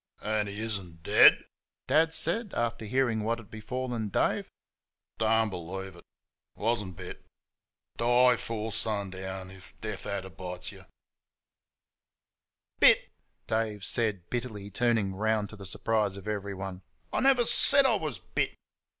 [0.23, 1.43] "An' 'e ishn't dead?"
[1.85, 4.49] Dad said, after hearing what had befallen Dave.
[5.19, 6.03] "Don' b'leevsh id
[6.57, 7.23] wuzhn't bit.
[7.97, 9.11] Die 'fore shun'own
[9.51, 10.85] ifsh desh ad'er bish 'm."
[12.79, 13.11] "Bit!"
[13.45, 16.81] Dave said bitterly, turning round to the surprise of everyone.
[17.13, 18.55] "I never said I was BIT.